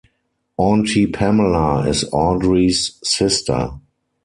[0.57, 3.69] Auntie Pamela is Audrey's sister.